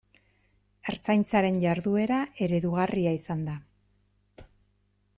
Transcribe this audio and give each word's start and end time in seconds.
Ertzaintzaren 0.93 1.59
jarduera 1.65 2.19
eredugarria 2.47 3.15
izan 3.21 3.47
da. 3.51 3.57